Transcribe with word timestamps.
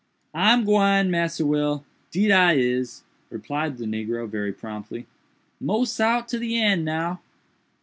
"I'm 0.33 0.65
gwine, 0.65 1.11
Massa 1.11 1.45
Will—deed 1.45 2.31
I 2.31 2.53
is," 2.53 3.03
replied 3.29 3.77
the 3.77 3.85
negro 3.85 4.27
very 4.27 4.51
promptly—"mos 4.51 5.99
out 5.99 6.27
to 6.29 6.39
the 6.39 6.55
eend 6.55 6.81
now." 6.83 7.19